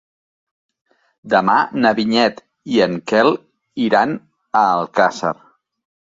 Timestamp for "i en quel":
2.77-3.29